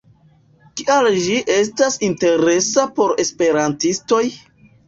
[0.79, 4.27] Kial ĝi estas interesa por esperantistoj?